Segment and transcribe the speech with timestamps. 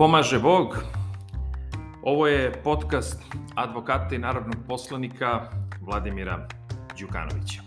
[0.00, 0.80] Pomaže Bog.
[2.02, 3.22] Ovo je podcast
[3.54, 5.50] advokata i narodnog poslanika
[5.80, 6.48] Vladimira
[7.00, 7.62] Đukanovića.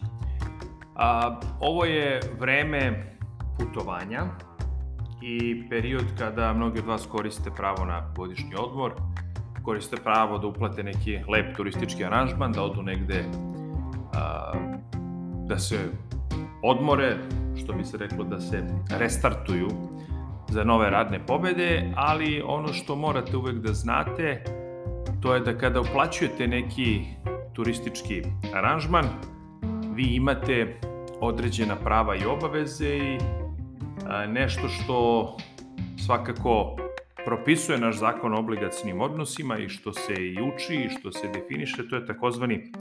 [0.96, 3.16] A, ovo je vreme
[3.58, 4.26] putovanja
[5.22, 8.94] i period kada mnogi od vas koriste pravo na godišnji odmor,
[9.64, 13.26] koriste pravo da uplate neki lep turistički aranžman, da odu negde
[14.14, 14.54] a,
[15.46, 15.80] da se
[16.64, 17.18] odmore,
[17.56, 19.70] što bi se reklo da se restartuju
[20.50, 24.44] za nove radne pobede, ali ono što morate uvek da znate,
[25.22, 27.02] to je da kada uplaćujete neki
[27.54, 28.22] turistički
[28.54, 29.06] aranžman,
[29.96, 30.80] vi imate
[31.22, 33.18] određena prava i obaveze i
[34.28, 35.28] nešto što
[36.06, 36.76] svakako
[37.26, 41.90] propisuje naš zakon o obligacijnim odnosima i što se i uči i što se definiše,
[41.90, 42.72] to je takozvani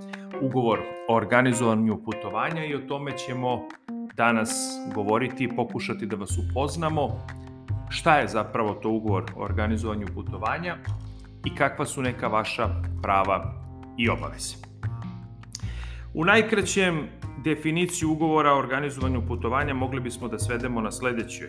[0.41, 3.69] ugovor o organizovanju putovanja i o tome ćemo
[4.17, 4.51] danas
[4.95, 7.27] govoriti i pokušati da vas upoznamo
[7.93, 10.77] šta je zapravo to ugovor o organizovanju putovanja
[11.45, 12.69] i kakva su neka vaša
[13.03, 13.55] prava
[13.99, 14.57] i obaveze.
[16.15, 17.09] U najkraćem
[17.45, 21.49] definiciju ugovora o organizovanju putovanja mogli bismo da svedemo na sledeće.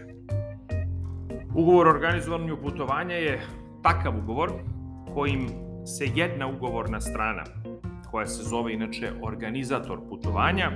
[1.55, 3.41] Ugovor o organizovanju putovanja je
[3.83, 4.51] takav ugovor
[5.13, 5.47] kojim
[5.85, 7.43] se jedna ugovorna strana,
[8.11, 10.71] koja se zove inače organizator putovanja,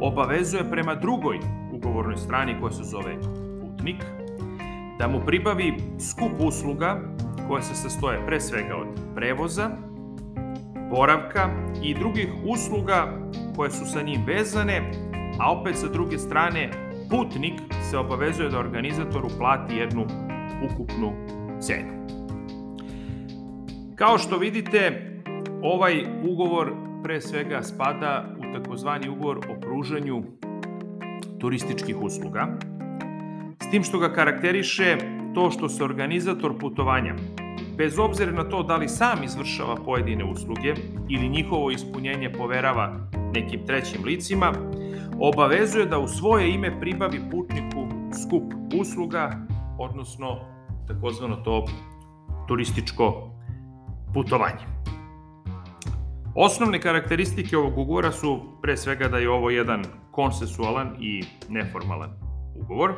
[0.00, 1.38] obavezuje prema drugoj
[1.72, 3.16] ugovornoj strani koja se zove
[3.60, 4.04] putnik,
[4.98, 7.00] da mu pribavi skup usluga
[7.48, 9.70] koje se sastoje pre svega od prevoza,
[10.90, 11.50] boravka
[11.82, 13.18] i drugih usluga
[13.56, 14.90] koje su sa njim vezane,
[15.40, 16.70] a opet sa druge strane
[17.10, 20.06] putnik se obavezuje da organizatoru plati jednu
[20.70, 21.12] ukupnu
[21.60, 22.06] cenu.
[23.96, 25.10] Kao što vidite,
[25.62, 30.22] ovaj ugovor pre svega spada u takozvani ugovor o pružanju
[31.40, 32.58] turističkih usluga,
[33.74, 34.96] tim što ga karakteriše
[35.34, 37.14] to što se organizator putovanja,
[37.76, 40.74] bez obzira na to da li sam izvršava pojedine usluge
[41.08, 44.52] ili njihovo ispunjenje poverava nekim trećim licima,
[45.20, 47.86] obavezuje da u svoje ime pribavi putniku
[48.22, 48.42] skup
[48.80, 49.46] usluga,
[49.78, 50.38] odnosno
[50.88, 51.64] takozvano to
[52.48, 53.30] turističko
[54.14, 54.66] putovanje.
[56.34, 62.10] Osnovne karakteristike ovog ugovora su pre svega da je ovo jedan konsensualan i neformalan
[62.56, 62.94] ugovor,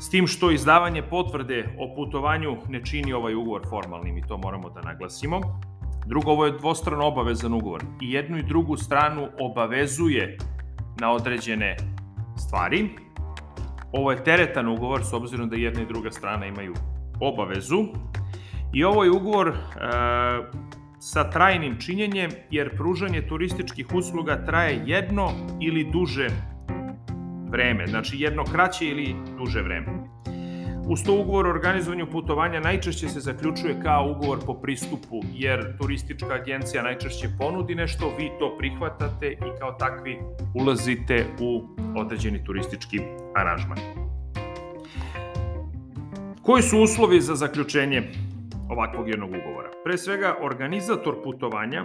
[0.00, 4.70] S tim što izdavanje potvrde o putovanju ne čini ovaj ugovor formalnim i to moramo
[4.70, 5.40] da naglasimo.
[6.06, 10.38] Drugo, ovo je dvostrano obavezan ugovor i jednu i drugu stranu obavezuje
[11.00, 11.76] na određene
[12.36, 12.88] stvari.
[13.92, 16.74] Ovo je teretan ugovor s obzirom da jedna i druga strana imaju
[17.20, 17.84] obavezu.
[18.72, 19.54] I ovo je ugovor e,
[20.98, 26.28] sa trajnim činjenjem jer pružanje turističkih usluga traje jedno ili duže
[27.50, 29.86] vreme, znači jedno kraće ili duže vreme.
[30.88, 36.34] Uz to ugovor o organizovanju putovanja najčešće se zaključuje kao ugovor po pristupu, jer turistička
[36.34, 40.18] agencija najčešće ponudi nešto, vi to prihvatate i kao takvi
[40.54, 41.62] ulazite u
[41.96, 43.00] određeni turistički
[43.34, 43.78] aranžman.
[46.42, 48.02] Koji su uslovi za zaključenje
[48.68, 49.70] ovakvog jednog ugovora?
[49.84, 51.84] Pre svega, organizator putovanja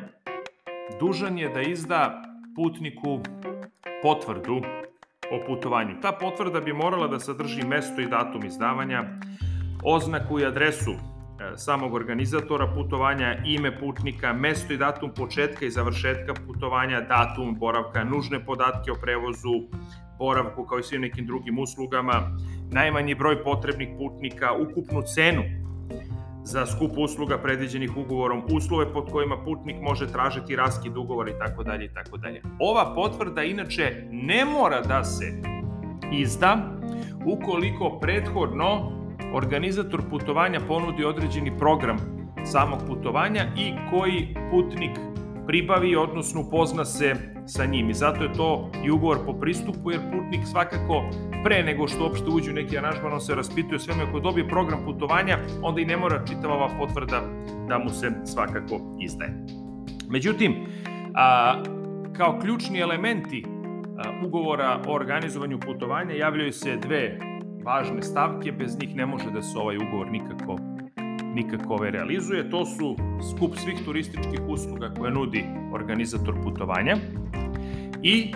[1.00, 2.24] dužan je da izda
[2.56, 3.20] putniku
[4.02, 4.62] potvrdu
[5.32, 5.96] o putovanju.
[6.02, 9.04] Ta potvrda bi morala da sadrži mesto i datum izdavanja,
[9.84, 10.98] oznaku i adresu e,
[11.58, 18.46] samog organizatora putovanja, ime putnika, mesto i datum početka i završetka putovanja, datum boravka, nužne
[18.46, 19.68] podatke o prevozu,
[20.18, 22.14] boravku kao i svim nekim drugim uslugama,
[22.72, 25.44] najmanji broj potrebnih putnika, ukupnu cenu
[26.46, 31.64] za skup usluga predviđenih ugovorom, uslove pod kojima putnik može tražiti raskid ugovora i tako
[31.64, 32.42] dalje i tako dalje.
[32.60, 35.42] Ova potvrda inače ne mora da se
[36.14, 36.58] izda
[37.26, 38.92] ukoliko prethodno
[39.34, 41.98] organizator putovanja ponudi određeni program
[42.46, 44.92] samog putovanja i koji putnik
[45.48, 47.90] pribavi, odnosno upozna se sa njim.
[47.90, 51.04] I zato je to i ugovor po pristupu, jer putnik svakako
[51.46, 54.86] pre nego što uopšte uđe u neki aranžman, on se raspituje sveme ako dobije program
[54.86, 57.22] putovanja, onda i ne mora čitava ova potvrda
[57.70, 59.46] da mu se svakako izdaje.
[60.10, 60.56] Međutim,
[61.16, 61.64] a,
[62.18, 67.20] kao ključni elementi a, ugovora o organizovanju putovanja javljaju se dve
[67.64, 70.58] važne stavke, bez njih ne može da se ovaj ugovor nikako
[71.36, 72.50] nikako ove realizuje.
[72.50, 72.96] To su
[73.32, 76.98] skup svih turističkih usluga koje nudi organizator putovanja
[78.04, 78.34] i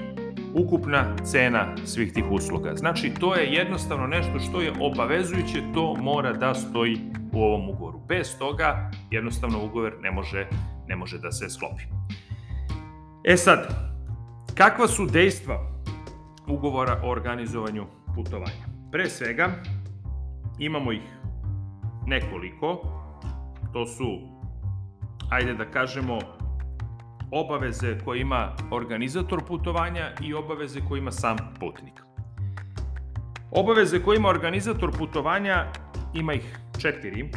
[0.53, 2.75] ukupna cena svih tih usluga.
[2.75, 6.97] Znači, to je jednostavno nešto što je obavezujuće, to mora da stoji
[7.33, 7.99] u ovom ugovoru.
[8.07, 10.47] Bez toga, jednostavno ugovor ne može,
[10.87, 11.83] ne može da se sklopi.
[13.23, 13.67] E sad,
[14.55, 15.81] kakva su dejstva
[16.47, 17.85] ugovora o organizovanju
[18.15, 18.65] putovanja?
[18.91, 19.49] Pre svega,
[20.59, 21.01] imamo ih
[22.05, 22.81] nekoliko.
[23.73, 24.19] To su,
[25.29, 26.19] ajde da kažemo,
[27.31, 32.01] obaveze koje ima organizator putovanja i obaveze koje ima sam putnik.
[33.51, 35.65] Obaveze koje ima organizator putovanja
[36.13, 37.31] ima ih četiri.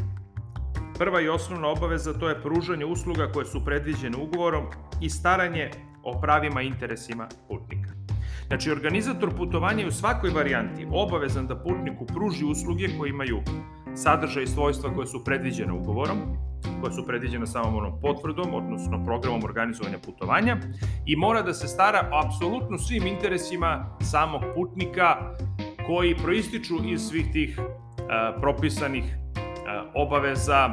[0.99, 4.65] Prva i osnovna obaveza to je pružanje usluga koje su predviđene ugovorom
[5.01, 5.71] i staranje
[6.03, 7.91] o pravima i interesima putnika.
[8.47, 13.43] Znači, organizator putovanja je u svakoj varijanti obavezan da putniku pruži usluge koje imaju
[13.95, 16.19] sadržaj i svojstva koje su predviđene ugovorom,
[16.81, 20.57] koje su predviđene samom onom potvrdom, odnosno programom organizovanja putovanja
[21.07, 25.17] i mora da se stara o apsolutno svim interesima samog putnika
[25.87, 27.61] koji proističu iz svih tih
[28.11, 29.05] a, propisanih
[29.67, 30.69] a, obaveza,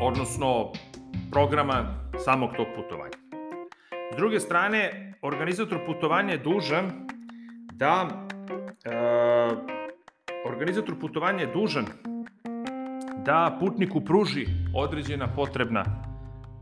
[0.00, 0.72] odnosno
[1.30, 3.16] programa samog tog putovanja.
[4.12, 6.90] S druge strane, organizator putovanja je dužan
[7.72, 8.08] da
[8.84, 8.90] e,
[10.46, 11.84] organizator putovanja je dužan
[13.24, 15.84] da putniku pruži određena potrebna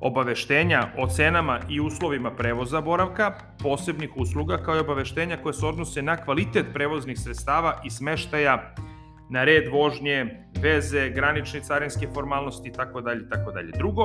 [0.00, 6.02] obaveštenja o cenama i uslovima prevoza boravka, posebnih usluga, kao i obaveštenja koje se odnose
[6.02, 8.74] na kvalitet prevoznih sredstava i smeštaja
[9.30, 13.70] na red vožnje, veze, granične carinske formalnosti i tako dalje, tako dalje.
[13.78, 14.02] Drugo,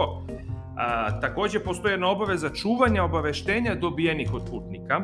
[0.78, 5.02] a, takođe postoje jedna obaveza čuvanja obaveštenja dobijenih od putnika,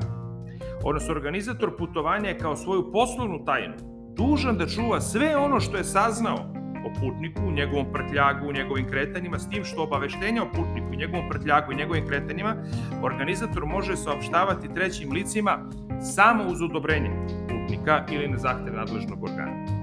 [0.83, 3.73] odnosno organizator putovanja je kao svoju poslovnu tajnu
[4.15, 9.49] dužan da čuva sve ono što je saznao o putniku, njegovom prtljagu, njegovim kretanjima, s
[9.49, 12.55] tim što obaveštenja o putniku, njegovom prtljagu i njegovim kretanjima
[13.03, 15.69] organizator može saopštavati trećim licima
[16.15, 17.09] samo uz odobrenje
[17.49, 19.81] putnika ili na zahtev nadležnog organa.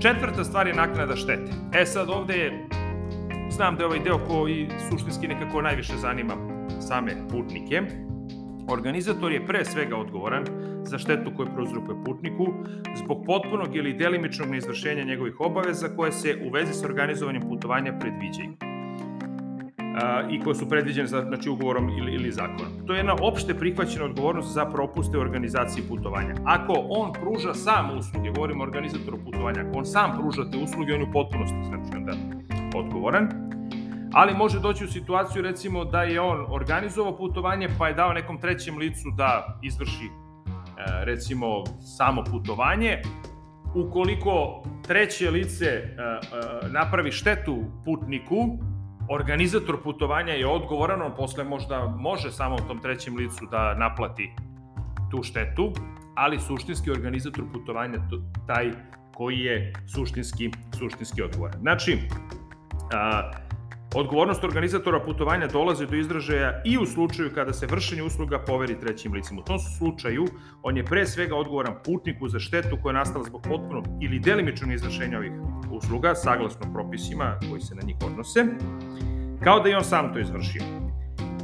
[0.00, 1.52] Četvrta stvar je naknada štete.
[1.72, 2.68] E sad ovde je,
[3.50, 6.34] znam da je ovaj deo koji suštinski nekako najviše zanima
[6.80, 7.82] same putnike.
[8.68, 10.44] Organizator je pre svega odgovoran
[10.88, 12.46] za štetu koju prouzrukuje putniku
[13.04, 18.68] zbog potpunog ili delimičnog neizvršenja njegovih obaveza koje se u vezi sa organizovanjem putovanja predviđaju
[20.30, 22.86] i koje su predviđene za, znači, ugovorom ili, ili zakonom.
[22.86, 26.34] To je jedna opšte prihvaćena odgovornost za propuste u organizaciji putovanja.
[26.44, 30.94] Ako on pruža sam usluge, govorimo o organizatoru putovanja, ako on sam pruža te usluge,
[30.94, 32.12] on je u potpunosti, znači onda
[32.78, 33.28] odgovoran.
[34.12, 38.40] Ali može doći u situaciju recimo da je on organizovao putovanje pa je dao nekom
[38.40, 40.27] trećem licu da izvrši
[41.04, 43.02] recimo samo putovanje,
[43.74, 48.58] ukoliko treće lice e, e, napravi štetu putniku,
[49.10, 54.30] organizator putovanja je odgovoran, on posle možda može samo tom trećem licu da naplati
[55.10, 55.72] tu štetu,
[56.14, 57.98] ali suštinski organizator putovanja
[58.46, 58.70] taj
[59.14, 61.60] koji je suštinski, suštinski odgovoran.
[61.60, 61.98] Znači,
[62.92, 63.30] a,
[63.94, 69.12] Odgovornost organizatora putovanja dolazi do izražaja i u slučaju kada se vršenje usluga poveri trećim
[69.12, 69.40] licima.
[69.40, 70.26] U tom slučaju
[70.62, 74.72] on je pre svega odgovoran putniku za štetu koja je nastala zbog potpunog ili delimičnog
[74.72, 75.32] izvršenja ovih
[75.70, 78.44] usluga, saglasno propisima koji se na njih odnose,
[79.44, 80.87] kao da je on sam to izvršio.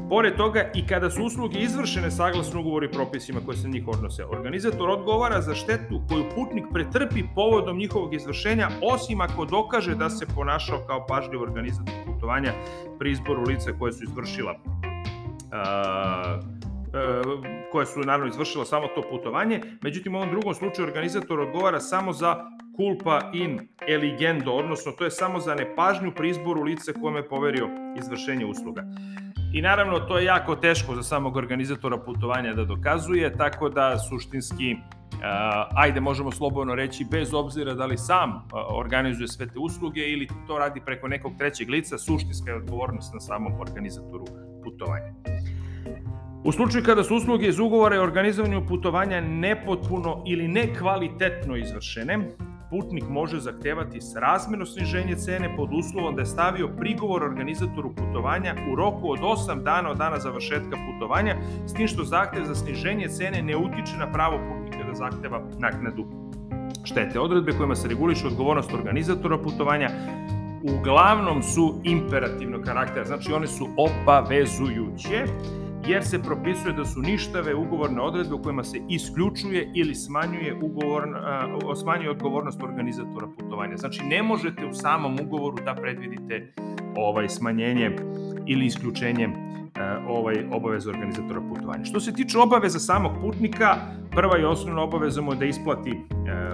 [0.09, 4.91] Pored toga, i kada su usluge izvršene saglasno ugovori propisima koje se njih odnose, organizator
[4.91, 10.79] odgovara za štetu koju putnik pretrpi povodom njihovog izvršenja, osim ako dokaže da se ponašao
[10.87, 12.53] kao pažljiv organizator putovanja
[12.99, 16.45] pri izboru lica koje su izvršila uh,
[17.73, 22.13] koje su naravno izvršila samo to putovanje, međutim u ovom drugom slučaju organizator odgovara samo
[22.13, 22.37] za
[22.77, 27.69] culpa in eligendo, odnosno to je samo za nepažnju pri izboru lice kome je poverio
[27.99, 28.83] izvršenje usluga.
[29.55, 34.77] I naravno to je jako teško za samog organizatora putovanja da dokazuje, tako da suštinski
[35.15, 35.21] Uh,
[35.75, 40.29] ajde možemo slobodno reći bez obzira da li sam uh, organizuje sve te usluge ili
[40.47, 44.25] to radi preko nekog trećeg lica, suštinska je odgovornost na samom organizatoru
[44.65, 45.15] putovanja.
[46.45, 52.19] U slučaju kada su usluge iz ugovora i organizovanju putovanja nepotpuno ili nekvalitetno izvršene,
[52.71, 58.75] putnik može zahtevati srazmerno sniženje cene pod uslovom da je stavio prigovor organizatoru putovanja u
[58.75, 63.43] roku od 8 dana od dana završetka putovanja, s tim što zahtev za sniženje cene
[63.43, 66.05] ne utiče na pravo putnika da zahteva naknadu
[66.85, 67.21] štete.
[67.21, 69.91] Odredbe kojima se reguliše odgovornost organizatora putovanja
[70.79, 75.25] uglavnom su imperativnog karaktera, znači one su obavezujuće
[75.87, 81.09] jer se propisuje da su ništave ugovorne odredbe u kojima se isključuje ili smanjuje, ugovor,
[81.81, 83.77] smanjuje odgovornost organizatora putovanja.
[83.77, 86.53] Znači, ne možete u samom ugovoru da predvidite
[86.97, 87.97] ovaj smanjenje
[88.47, 89.29] ili isključenje
[90.09, 91.85] ovaj obaveza organizatora putovanja.
[91.85, 93.77] Što se tiče obaveza samog putnika,
[94.11, 95.97] prva i osnovna obaveza mu je da isplati e,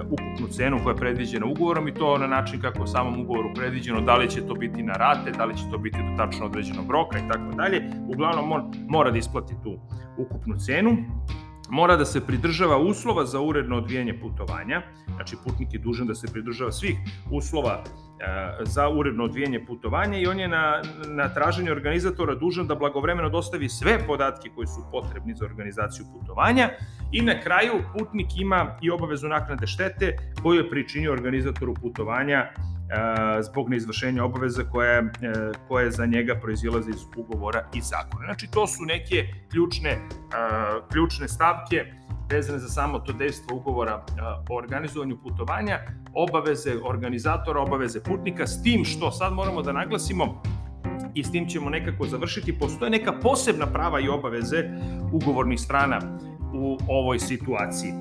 [0.09, 4.01] ukupnu cenu koja je predviđena ugovorom i to na način kako u samom ugovoru predviđeno,
[4.01, 6.91] da li će to biti na rate, da li će to biti do tačno određenog
[6.91, 7.91] roka i tako dalje.
[8.07, 9.79] Uglavnom on mora da isplati tu
[10.17, 10.97] ukupnu cenu.
[11.71, 14.81] Mora da se pridržava uslova za uredno odvijanje putovanja,
[15.15, 16.95] znači putnik je dužan da se pridržava svih
[17.31, 22.75] uslova e, za uredno odvijanje putovanja i on je na, na traženje organizatora dužan da
[22.75, 26.69] blagovremeno dostavi sve podatke koji su potrebni za organizaciju putovanja.
[27.11, 32.51] I na kraju putnik ima i obavezu naknade štete koju je pričinio organizatoru putovanja
[33.41, 35.11] zbog neizvršenja obaveza koje,
[35.67, 38.25] koje za njega proizilaze iz ugovora i zakona.
[38.25, 39.97] Znači, to su neke ključne,
[40.91, 41.85] ključne stavke
[42.31, 44.05] vezane za samo to dejstvo ugovora
[44.49, 45.79] o organizovanju putovanja,
[46.13, 50.41] obaveze organizatora, obaveze putnika, s tim što sad moramo da naglasimo
[51.13, 54.63] i s tim ćemo nekako završiti, postoje neka posebna prava i obaveze
[55.11, 55.99] ugovornih strana
[56.53, 57.91] u ovoj situaciji.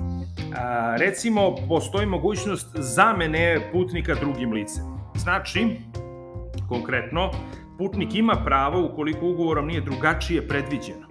[0.56, 4.84] A, recimo, postoji mogućnost zamene putnika drugim licem.
[5.14, 5.66] Znači,
[6.68, 7.30] konkretno,
[7.78, 11.10] putnik ima pravo, ukoliko ugovorom nije drugačije predviđeno,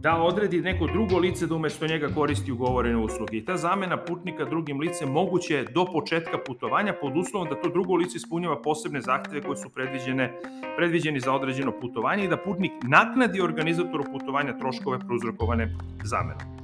[0.00, 3.36] da odredi neko drugo lice da umesto njega koristi ugovorene usluge.
[3.36, 7.68] I ta zamena putnika drugim licem moguće je do početka putovanja pod uslovom da to
[7.68, 10.32] drugo lice ispunjava posebne zahteve koje su predviđene,
[10.76, 16.59] predviđeni za određeno putovanje i da putnik naknadi organizatoru putovanja troškove prouzrokovane zamenom.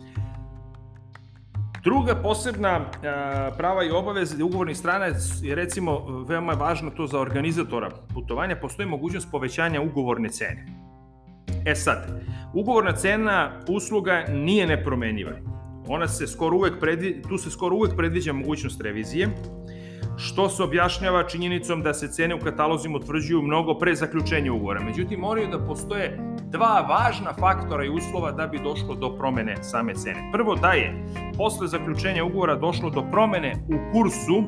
[1.86, 2.90] Druga posebna
[3.56, 5.04] prava i obaveze ugovornih strana
[5.42, 10.66] je recimo veoma važno to za organizatora putovanja, postoji mogućnost povećanja ugovorne cene.
[11.66, 12.22] E sad,
[12.54, 15.32] ugovorna cena usluga nije nepromenjiva.
[15.88, 19.28] Ona se skoro uvek predvi, tu se skoro uvek predviđa mogućnost revizije,
[20.16, 24.80] što se objašnjava činjenicom da se cene u katalozima utvrđuju mnogo pre zaključenja ugovora.
[24.80, 26.18] Međutim, moraju da postoje
[26.50, 30.30] dva važna faktora i uslova da bi došlo do promene same cene.
[30.32, 31.04] Prvo da je
[31.36, 34.44] posle zaključenja ugovora došlo do promene u kursu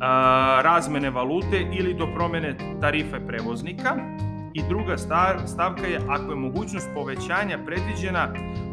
[0.00, 3.96] a, razmene valute ili do promene tarife prevoznika
[4.54, 4.96] i druga
[5.46, 8.28] stavka je ako je mogućnost povećanja predviđena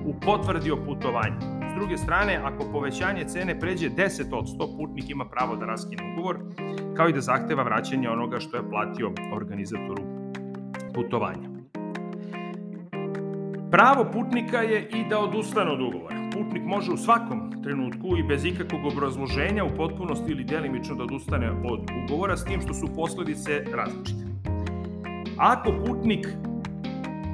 [0.06, 1.36] u potvrdi o putovanju.
[1.72, 6.04] S druge strane, ako povećanje cene pređe 10 od 100, putnik ima pravo da raskine
[6.14, 6.40] ugovor,
[6.98, 10.04] kao i da zahteva vraćanje onoga što je platio organizatoru
[10.94, 11.53] putovanja.
[13.74, 16.16] Pravo putnika je i da odustane od ugovora.
[16.34, 21.50] Putnik može u svakom trenutku i bez ikakvog obrazloženja u potpunosti ili delimično da odustane
[21.50, 24.26] od ugovora, s tim što su posledice različite.
[25.38, 26.28] Ako putnik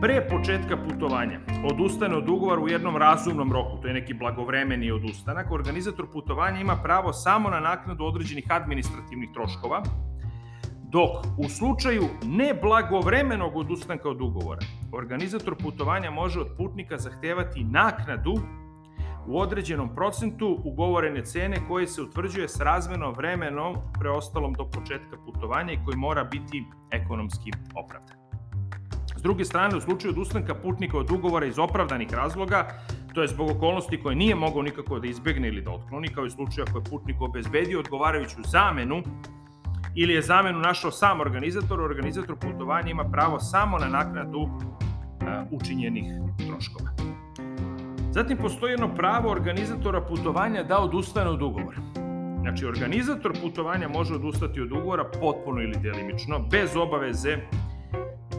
[0.01, 1.39] pre početka putovanja
[1.71, 6.75] odustane od ugovora u jednom razumnom roku, to je neki blagovremeni odustanak, organizator putovanja ima
[6.83, 9.83] pravo samo na naknadu određenih administrativnih troškova,
[10.91, 18.33] dok u slučaju neblagovremenog odustanka od ugovora, organizator putovanja može od putnika zahtevati naknadu
[19.27, 25.73] u određenom procentu ugovorene cene koje se utvrđuje s razmenom vremenom preostalom do početka putovanja
[25.73, 28.17] i koji mora biti ekonomski opravdan.
[29.17, 32.67] S druge strane, u slučaju odustanka putnika od ugovora iz opravdanih razloga,
[33.13, 36.29] to je zbog okolnosti koje nije mogao nikako da izbegne ili da otkloni, kao i
[36.29, 39.03] slučaju ako je putnik obezbedio odgovarajuću zamenu
[39.95, 44.49] ili je zamenu našao sam organizator, organizator putovanja ima pravo samo na naknadu uh,
[45.51, 46.05] učinjenih
[46.47, 46.89] troškova.
[48.11, 51.77] Zatim postoji jedno pravo organizatora putovanja da odustane od ugovora.
[52.41, 57.37] Znači, organizator putovanja može odustati od ugovora potpuno ili delimično, bez obaveze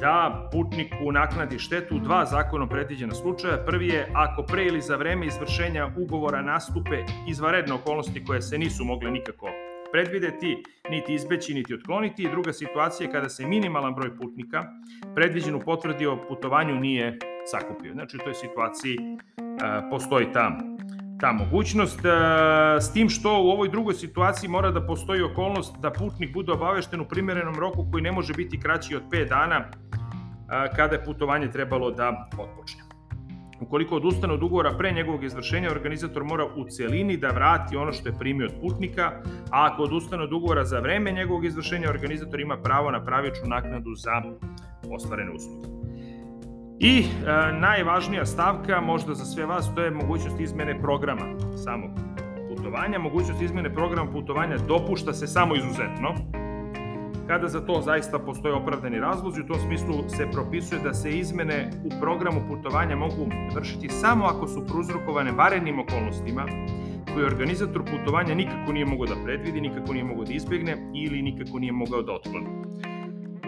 [0.00, 3.64] da putniku naknadi štetu u dva zakonom predviđena slučaja.
[3.66, 8.85] Prvi je ako pre ili za vreme izvršenja ugovora nastupe izvaredne okolnosti koje se nisu
[8.85, 9.47] mogle nikako
[9.92, 12.28] predvideti, niti izbeći, niti otkloniti.
[12.30, 14.64] Druga situacija je kada se minimalan broj putnika
[15.14, 17.92] predviđen u potvrdi o putovanju nije sakupio.
[17.92, 18.99] Znači u toj situaciji
[19.62, 20.59] a, postoji ta,
[21.20, 25.92] ta mogućnost, a, s tim što u ovoj drugoj situaciji mora da postoji okolnost da
[25.92, 29.70] putnik bude obavešten u primerenom roku koji ne može biti kraći od 5 dana
[30.76, 32.89] kada je putovanje trebalo da otpočne.
[33.61, 38.09] Ukoliko odustane od ugovora pre njegovog izvršenja, organizator mora u celini da vrati ono što
[38.09, 39.12] je primio od putnika,
[39.50, 43.95] a ako odustane od ugovora za vreme njegovog izvršenja, organizator ima pravo na pravičnu naknadu
[43.95, 44.23] za
[44.90, 45.69] ostvarene usluge.
[46.81, 47.05] I e,
[47.52, 51.23] najvažnija stavka, možda za sve vas, to je mogućnost izmene programa
[51.64, 51.90] samog
[52.49, 52.99] putovanja.
[52.99, 56.14] Mogućnost izmene programa putovanja dopušta se samo izuzetno,
[57.30, 59.40] kada za to zaista postoje opravdani razlozi.
[59.40, 64.46] U tom smislu se propisuje da se izmene u programu putovanja mogu vršiti samo ako
[64.46, 66.46] su pruzrokovane varenim okolnostima
[67.14, 71.58] koje organizator putovanja nikako nije mogao da predvidi, nikako nije mogao da izbegne ili nikako
[71.58, 72.46] nije mogao da otkloni.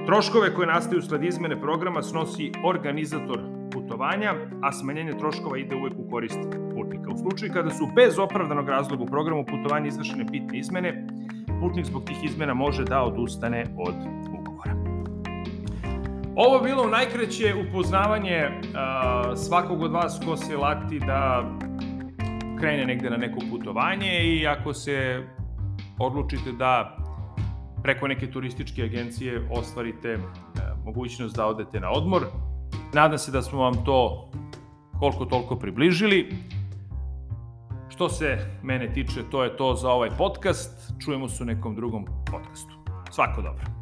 [0.06, 3.40] Troškove koje nastaju usled izmene programa snosi organizator
[3.72, 6.40] putovanja, a smanjenje troškova ide uvek u korist
[6.74, 7.10] putnika.
[7.14, 11.06] U slučaju kada su bez opravdanog razloga u programu putovanja izvršene bitne izmene,
[11.62, 13.94] putnik zbog tih izmena može da odustane od
[14.38, 14.74] ugovora.
[16.36, 21.50] Ovo je bilo najkreće upoznavanje uh, svakog od vas ko se lati da
[22.58, 25.26] krene negde na neko putovanje i ako se
[25.98, 26.96] odlučite da
[27.82, 30.22] preko neke turističke agencije ostvarite uh,
[30.84, 32.22] mogućnost da odete na odmor.
[32.94, 34.30] Nadam se da smo vam to
[34.98, 36.28] koliko toliko približili.
[37.92, 40.92] Što se mene tiče, to je to za ovaj podcast.
[41.04, 42.74] Čujemo se u nekom drugom podcastu.
[43.10, 43.81] Svako dobro.